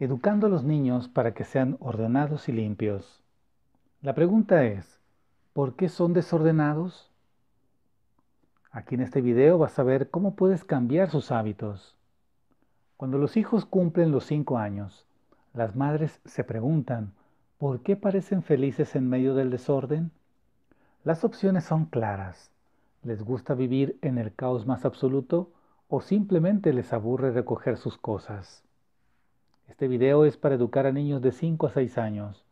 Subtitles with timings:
[0.00, 3.20] educando a los niños para que sean ordenados y limpios.
[4.00, 5.00] La pregunta es,
[5.52, 7.10] ¿por qué son desordenados?
[8.70, 11.96] Aquí en este video vas a ver cómo puedes cambiar sus hábitos.
[12.96, 15.04] Cuando los hijos cumplen los 5 años,
[15.52, 17.12] las madres se preguntan,
[17.58, 20.12] ¿por qué parecen felices en medio del desorden?
[21.02, 22.52] Las opciones son claras.
[23.02, 25.50] ¿Les gusta vivir en el caos más absoluto
[25.88, 28.62] o simplemente les aburre recoger sus cosas?
[29.68, 32.42] Este video es para educar a niños de 5 a 6 años.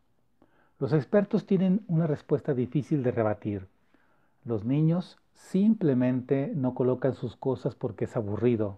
[0.79, 3.67] Los expertos tienen una respuesta difícil de rebatir.
[4.45, 8.77] Los niños simplemente no colocan sus cosas porque es aburrido.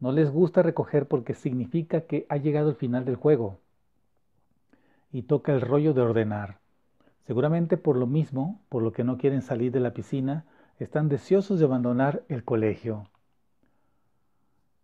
[0.00, 3.58] No les gusta recoger porque significa que ha llegado el final del juego.
[5.10, 6.58] Y toca el rollo de ordenar.
[7.26, 10.44] Seguramente por lo mismo, por lo que no quieren salir de la piscina,
[10.78, 13.08] están deseosos de abandonar el colegio.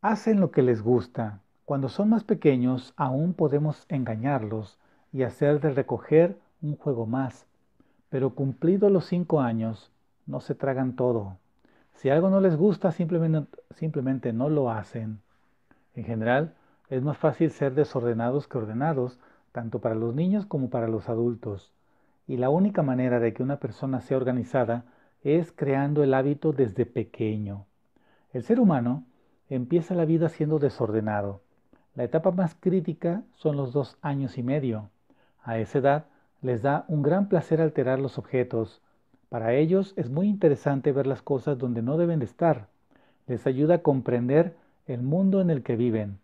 [0.00, 4.78] Hacen lo que les gusta, cuando son más pequeños aún podemos engañarlos
[5.12, 7.46] y hacer de recoger un juego más,
[8.08, 9.92] pero cumplidos los cinco años
[10.27, 11.38] no se tragan todo.
[11.94, 15.20] Si algo no les gusta simplemente, simplemente no lo hacen.
[15.94, 16.54] En general
[16.91, 19.20] es más fácil ser desordenados que ordenados,
[19.52, 21.72] tanto para los niños como para los adultos.
[22.26, 24.84] Y la única manera de que una persona sea organizada
[25.22, 27.66] es creando el hábito desde pequeño.
[28.32, 29.04] El ser humano
[29.48, 31.41] empieza la vida siendo desordenado
[31.94, 34.88] la etapa más crítica son los dos años y medio.
[35.42, 36.04] A esa edad
[36.40, 38.80] les da un gran placer alterar los objetos.
[39.28, 42.68] Para ellos es muy interesante ver las cosas donde no deben de estar.
[43.26, 46.18] Les ayuda a comprender el mundo en el que viven.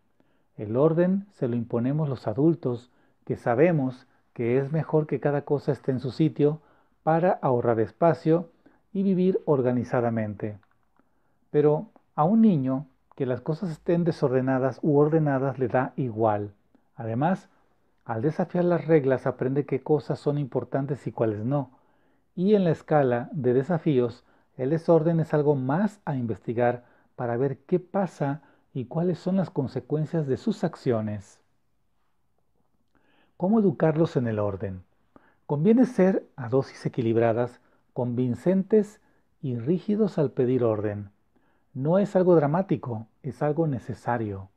[0.56, 2.90] El orden se lo imponemos los adultos,
[3.24, 6.60] que sabemos que es mejor que cada cosa esté en su sitio
[7.02, 8.50] para ahorrar espacio
[8.92, 10.58] y vivir organizadamente.
[11.50, 12.86] Pero a un niño
[13.18, 16.54] que las cosas estén desordenadas u ordenadas le da igual.
[16.94, 17.48] Además,
[18.04, 21.80] al desafiar las reglas aprende qué cosas son importantes y cuáles no.
[22.36, 24.24] Y en la escala de desafíos,
[24.56, 26.84] el desorden es algo más a investigar
[27.16, 28.42] para ver qué pasa
[28.72, 31.40] y cuáles son las consecuencias de sus acciones.
[33.36, 34.84] ¿Cómo educarlos en el orden?
[35.44, 37.60] Conviene ser a dosis equilibradas,
[37.94, 39.00] convincentes
[39.42, 41.10] y rígidos al pedir orden.
[41.74, 44.48] No es algo dramático, es algo necesario.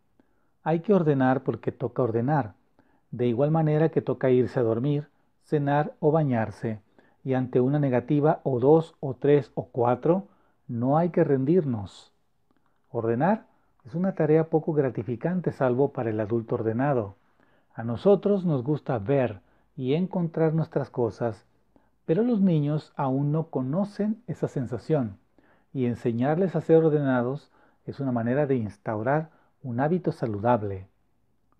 [0.64, 2.54] Hay que ordenar porque toca ordenar,
[3.12, 5.10] de igual manera que toca irse a dormir,
[5.44, 6.80] cenar o bañarse,
[7.24, 10.28] y ante una negativa o dos o tres o cuatro,
[10.70, 12.14] no hay que rendirnos.
[12.90, 13.46] Ordenar
[13.86, 17.16] es una tarea poco gratificante salvo para el adulto ordenado.
[17.74, 19.42] A nosotros nos gusta ver
[19.76, 21.46] y encontrar nuestras cosas,
[22.06, 25.21] pero los niños aún no conocen esa sensación
[25.74, 27.52] y enseñarles a ser ordenados
[27.86, 29.30] es una manera de instaurar
[29.64, 30.88] un hábito saludable.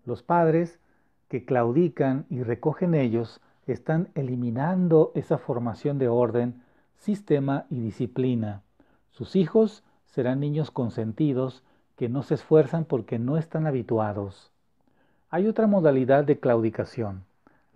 [0.04, 0.80] Los padres
[1.28, 6.62] que claudican y recogen ellos están eliminando esa formación de orden,
[6.96, 8.62] sistema y disciplina.
[9.10, 11.62] Sus hijos serán niños consentidos
[11.96, 14.50] que no se esfuerzan porque no están habituados.
[15.30, 17.24] Hay otra modalidad de claudicación,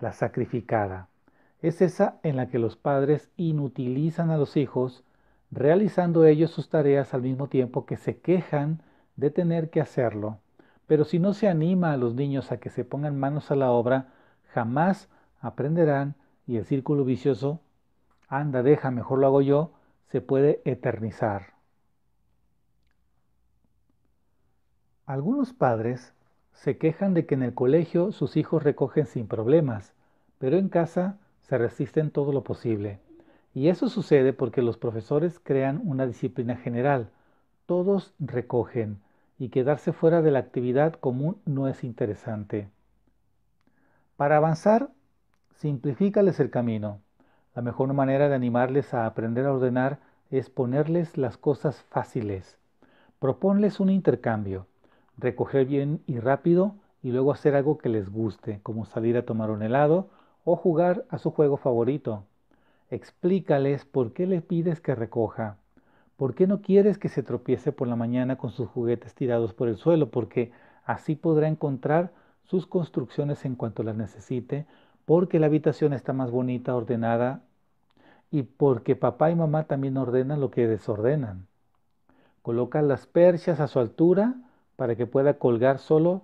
[0.01, 1.09] la sacrificada.
[1.63, 5.05] Es esa en la que los padres inutilizan a los hijos
[5.51, 8.83] realizando ellos sus tareas al mismo tiempo que se quejan
[9.17, 10.39] de tener que hacerlo.
[10.87, 13.71] Pero si no se anima a los niños a que se pongan manos a la
[13.71, 14.13] obra,
[14.53, 15.09] jamás
[15.41, 16.15] aprenderán
[16.47, 17.61] y el círculo vicioso,
[18.29, 19.73] anda, deja, mejor lo hago yo,
[20.07, 21.55] se puede eternizar.
[25.05, 26.15] Algunos padres
[26.53, 29.93] se quejan de que en el colegio sus hijos recogen sin problemas,
[30.39, 33.01] pero en casa se resisten todo lo posible.
[33.57, 37.09] Y eso sucede porque los profesores crean una disciplina general.
[37.65, 38.99] Todos recogen
[39.39, 42.69] y quedarse fuera de la actividad común no es interesante.
[44.19, 44.91] Para avanzar,
[45.55, 47.01] simplifícales el camino.
[47.55, 50.01] La mejor manera de animarles a aprender a ordenar
[50.31, 52.59] es ponerles las cosas fáciles.
[53.21, 54.67] Proponles un intercambio,
[55.17, 59.51] recoger bien y rápido y luego hacer algo que les guste, como salir a tomar
[59.51, 60.11] un helado
[60.45, 62.25] o jugar a su juego favorito.
[62.91, 65.57] Explícales por qué le pides que recoja.
[66.17, 69.69] ¿Por qué no quieres que se tropiece por la mañana con sus juguetes tirados por
[69.69, 70.11] el suelo?
[70.11, 70.53] Porque
[70.85, 72.13] así podrá encontrar
[72.45, 74.67] sus construcciones en cuanto las necesite,
[75.05, 77.43] porque la habitación está más bonita, ordenada,
[78.31, 81.47] y porque papá y mamá también ordenan lo que desordenan.
[82.43, 84.35] Coloca las perchas a su altura
[84.77, 86.23] para que pueda colgar solo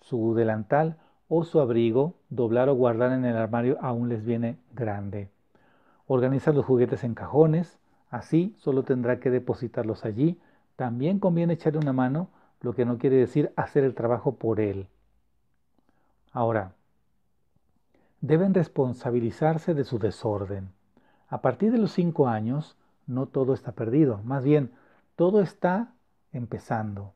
[0.00, 0.96] su delantal
[1.28, 5.28] o su abrigo, doblar o guardar en el armario aún les viene grande.
[6.12, 7.78] Organiza los juguetes en cajones,
[8.10, 10.40] así solo tendrá que depositarlos allí.
[10.74, 12.30] También conviene echarle una mano,
[12.62, 14.88] lo que no quiere decir hacer el trabajo por él.
[16.32, 16.72] Ahora,
[18.20, 20.72] deben responsabilizarse de su desorden.
[21.28, 24.72] A partir de los cinco años, no todo está perdido, más bien,
[25.14, 25.92] todo está
[26.32, 27.12] empezando.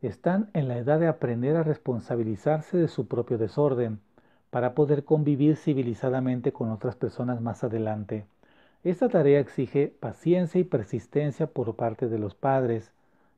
[0.00, 4.00] Están en la edad de aprender a responsabilizarse de su propio desorden
[4.48, 8.24] para poder convivir civilizadamente con otras personas más adelante.
[8.84, 12.92] Esta tarea exige paciencia y persistencia por parte de los padres,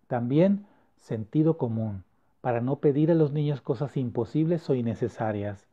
[0.06, 0.66] también
[0.98, 2.04] sentido común,
[2.42, 5.66] para no pedir a los niños cosas imposibles o innecesarias.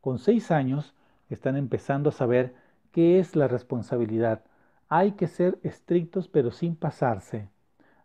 [0.00, 0.94] Con seis años
[1.30, 2.54] están empezando a saber
[2.90, 4.42] qué es la responsabilidad.
[4.88, 7.48] Hay que ser estrictos pero sin pasarse.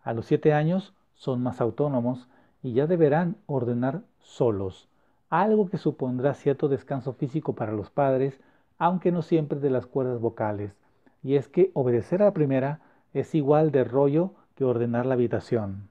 [0.03, 2.29] A los siete años son más autónomos
[2.61, 4.89] y ya deberán ordenar solos,
[5.29, 8.39] algo que supondrá cierto descanso físico para los padres,
[8.77, 10.75] aunque no siempre de las cuerdas vocales.
[11.24, 12.81] Y es que obedecer a la primera
[13.13, 15.89] es igual de rollo que ordenar la habitación.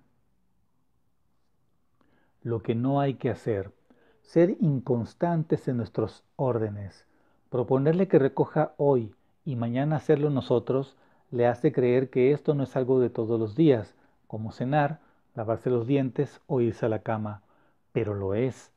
[2.42, 3.72] Lo que no hay que hacer,
[4.22, 7.06] ser inconstantes en nuestros órdenes.
[7.50, 9.14] Proponerle que recoja hoy
[9.44, 10.96] y mañana hacerlo nosotros
[11.30, 13.94] le hace creer que esto no es algo de todos los días,
[14.26, 15.00] como cenar,
[15.34, 17.42] lavarse los dientes o irse a la cama,
[17.92, 18.72] pero lo es.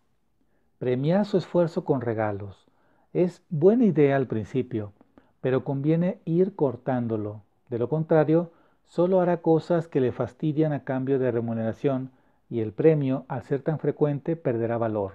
[0.79, 2.65] Premiar su esfuerzo con regalos.
[3.13, 4.93] Es buena idea al principio,
[5.41, 7.41] pero conviene ir cortándolo.
[7.69, 8.51] De lo contrario,
[8.85, 12.11] solo hará cosas que le fastidian a cambio de remuneración
[12.49, 15.13] y el premio, al ser tan frecuente, perderá valor.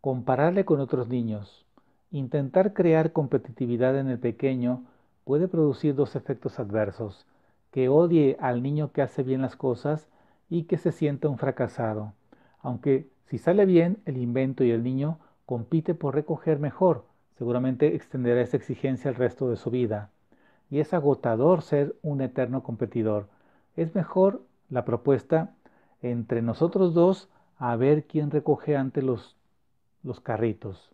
[0.00, 1.64] Compararle con otros niños.
[2.10, 4.82] Intentar crear competitividad en el pequeño
[5.24, 7.26] puede producir dos efectos adversos
[7.70, 10.08] que odie al niño que hace bien las cosas
[10.48, 12.14] y que se sienta un fracasado,
[12.60, 17.04] aunque si sale bien el invento y el niño compite por recoger mejor,
[17.40, 20.10] seguramente extenderá esa exigencia el resto de su vida.
[20.68, 23.28] Y es agotador ser un eterno competidor.
[23.76, 25.54] Es mejor la propuesta
[26.02, 29.38] entre nosotros dos a ver quién recoge ante los,
[30.02, 30.92] los carritos.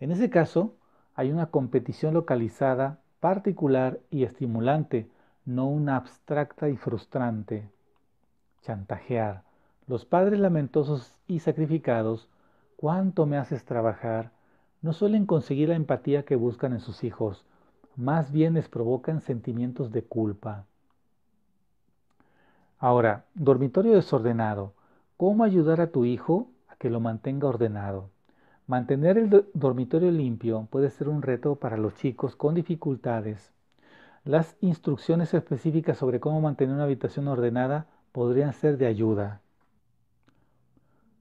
[0.00, 0.74] En ese caso,
[1.14, 5.08] hay una competición localizada, particular y estimulante,
[5.44, 7.70] no una abstracta y frustrante.
[8.62, 9.44] Chantajear.
[9.86, 12.28] Los padres lamentosos y sacrificados,
[12.74, 14.33] cuánto me haces trabajar,
[14.84, 17.46] no suelen conseguir la empatía que buscan en sus hijos,
[17.96, 20.66] más bien les provocan sentimientos de culpa.
[22.78, 24.74] Ahora, dormitorio desordenado.
[25.16, 28.10] ¿Cómo ayudar a tu hijo a que lo mantenga ordenado?
[28.66, 33.54] Mantener el dormitorio limpio puede ser un reto para los chicos con dificultades
[34.22, 39.40] las instrucciones específicas sobre cómo mantener una habitación ordenada podrían ser de ayuda.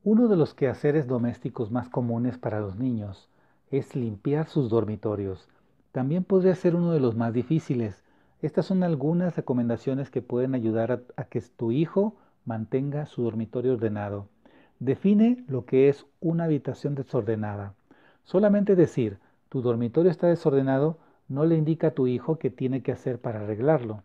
[0.04, 3.30] Uno de los quehaceres domésticos más comunes para los niños
[3.74, 5.50] es limpiar sus dormitorios.
[5.92, 8.04] También podría ser uno de los más difíciles.
[8.44, 12.16] Estas son algunas recomendaciones que pueden ayudar a, que tu hijo
[12.46, 14.28] mantenga su dormitorio ordenado.
[14.78, 17.74] Define lo que es una habitación desordenada.
[18.24, 19.18] Solamente decir,
[19.50, 23.40] tu dormitorio está desordenado no le indica a tu hijo qué tiene que hacer para
[23.40, 24.04] arreglarlo.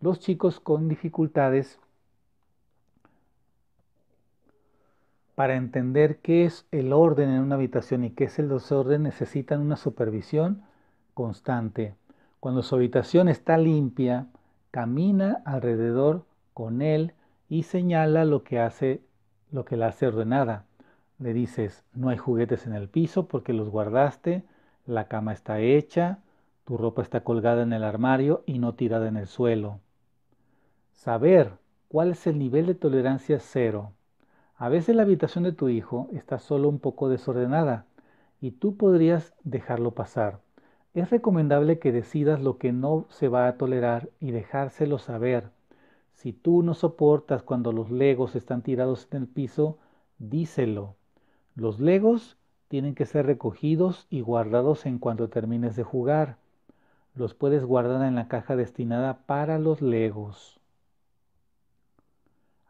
[0.00, 1.80] Los chicos con dificultades
[5.38, 9.60] para entender qué es el orden en una habitación y qué es el desorden necesitan
[9.60, 10.64] una supervisión
[11.14, 11.94] constante.
[12.40, 14.26] Cuando su habitación está limpia,
[14.72, 16.24] camina alrededor
[16.54, 17.12] con él
[17.48, 19.00] y señala lo que hace
[19.52, 20.64] lo que la hace ordenada.
[21.20, 24.42] Le dices, no hay juguetes en el piso porque los guardaste,
[24.86, 26.18] la cama está hecha,
[26.64, 29.78] tu ropa está colgada en el armario y no tirada en el suelo.
[30.94, 31.52] Saber
[31.86, 33.92] cuál es el nivel de tolerancia cero.
[34.58, 37.86] A veces la habitación de tu hijo está solo un poco desordenada
[38.40, 40.40] y tú podrías dejarlo pasar.
[40.92, 45.50] Es recomendable que decidas lo que no se va a tolerar y dejárselo saber.
[46.12, 49.78] Si tú no soportas cuando los legos están tirados en el piso,
[50.18, 50.96] díselo.
[51.54, 52.36] Los legos
[52.68, 56.36] tienen que ser recogidos y guardados en cuanto termines de jugar
[57.18, 60.57] los puedes guardar en la caja destinada para los legos.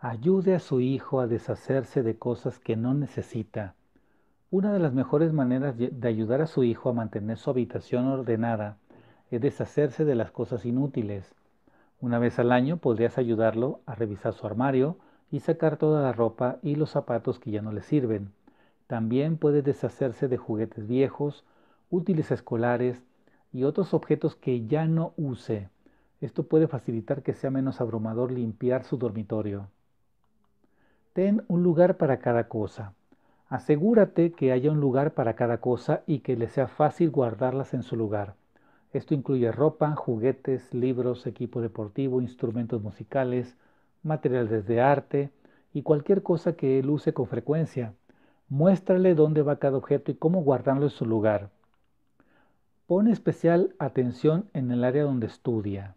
[0.00, 3.74] Ayude a su hijo a deshacerse de cosas que no necesita.
[4.48, 8.76] Una de las mejores maneras de ayudar a su hijo a mantener su habitación ordenada
[9.32, 11.34] es deshacerse de las cosas inútiles.
[12.00, 14.98] Una vez al año podrías ayudarlo a revisar su armario
[15.32, 18.30] y sacar toda la ropa y los zapatos que ya no le sirven.
[18.86, 21.44] También puede deshacerse de juguetes viejos,
[21.90, 23.02] útiles escolares,
[23.52, 25.70] y otros objetos que ya no use.
[26.20, 29.66] Esto puede facilitar que sea menos abrumador limpiar su dormitorio.
[31.18, 32.94] Ten un lugar para cada cosa.
[33.48, 37.82] Asegúrate que haya un lugar para cada cosa y que le sea fácil guardarlas en
[37.82, 38.36] su lugar.
[38.92, 43.56] Esto incluye ropa, juguetes, libros, equipo deportivo, instrumentos musicales,
[44.04, 45.30] materiales de arte
[45.74, 47.94] y cualquier cosa que él use con frecuencia.
[48.48, 51.50] Muéstrale dónde va cada objeto y cómo guardarlo en su lugar.
[52.86, 55.96] Pon especial atención en el área donde estudia.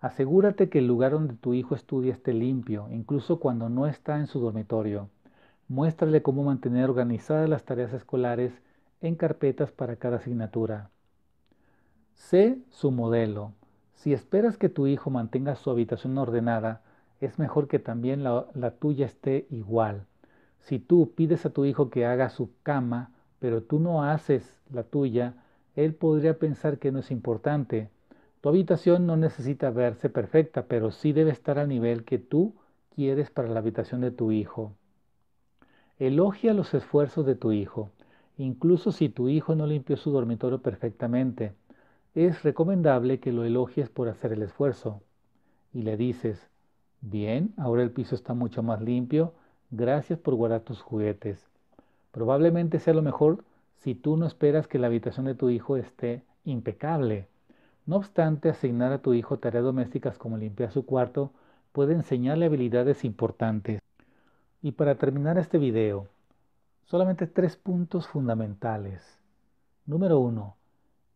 [0.00, 4.28] Asegúrate que el lugar donde tu hijo estudia esté limpio, incluso cuando no está en
[4.28, 5.08] su dormitorio.
[5.66, 8.52] Muéstrale cómo mantener organizadas las tareas escolares
[9.00, 10.90] en carpetas para cada asignatura.
[12.14, 13.52] Sé su modelo.
[13.94, 16.82] Si esperas que tu hijo mantenga su habitación ordenada,
[17.20, 20.06] es mejor que también la, la, tuya esté igual.
[20.60, 24.84] Si tú pides a tu hijo que haga su cama, pero tú no haces la
[24.84, 25.34] tuya,
[25.74, 27.90] él podría pensar que no es importante.
[28.40, 32.54] Tu habitación no necesita verse perfecta, pero sí debe estar al nivel que tú
[32.94, 34.74] quieres para la habitación de tu hijo.
[35.98, 37.90] Elogia los esfuerzos de tu hijo,
[38.36, 41.54] incluso si tu hijo no limpió su dormitorio perfectamente.
[42.14, 45.02] Es recomendable que lo elogies por hacer el esfuerzo.
[45.72, 46.48] Y le dices,
[47.00, 49.34] bien, ahora el piso está mucho más limpio,
[49.70, 51.48] gracias por guardar tus juguetes.
[52.12, 53.44] Probablemente sea lo mejor
[53.78, 57.26] si tú no esperas que la habitación de tu hijo esté impecable.
[57.88, 61.32] No obstante, asignar a tu hijo tareas domésticas como limpiar su cuarto
[61.72, 63.80] puede enseñarle habilidades importantes.
[64.60, 66.06] Y para terminar este video,
[66.84, 69.18] solamente tres puntos fundamentales.
[69.86, 70.56] Número uno,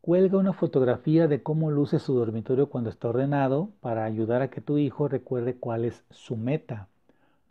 [0.01, 4.63] cuelga una fotografía de cómo luce su dormitorio cuando está ordenado para ayudar a que
[4.63, 6.89] tu hijo recuerde cuál es su meta.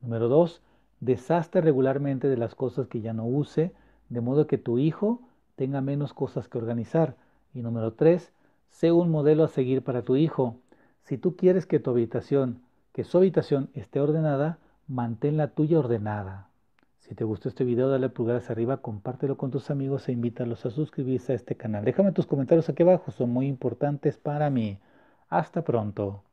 [0.01, 0.63] Número dos,
[0.99, 3.71] deshazte regularmente de las cosas que ya no use,
[4.09, 5.21] de modo que tu hijo
[5.57, 7.17] tenga menos cosas que organizar.
[7.53, 8.33] Y número tres,
[8.71, 10.57] sé un modelo a seguir para tu hijo.
[11.03, 12.61] Si tú quieres que tu habitación,
[12.93, 16.49] que su habitación esté ordenada, mantén la tuya ordenada.
[16.99, 20.65] Si te gustó este video, dale pulgar hacia arriba, compártelo con tus amigos e invítalos
[20.65, 21.85] a suscribirse a este canal.
[21.85, 24.79] Déjame tus comentarios aquí abajo, son muy importantes para mí.
[25.29, 26.23] Hasta pronto.